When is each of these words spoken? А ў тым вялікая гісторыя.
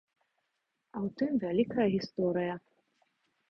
А 0.95 0.95
ў 1.05 1.19
тым 1.21 1.31
вялікая 1.45 1.87
гісторыя. 1.99 2.53